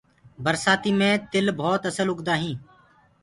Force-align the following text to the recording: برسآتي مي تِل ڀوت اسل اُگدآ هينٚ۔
برسآتي 0.43 0.91
مي 0.99 1.11
تِل 1.31 1.47
ڀوت 1.59 1.81
اسل 1.89 2.07
اُگدآ 2.13 2.35
هينٚ۔ 2.41 2.61